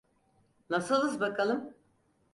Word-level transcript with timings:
Nasılız 0.69 1.19
bakalım? 1.19 1.73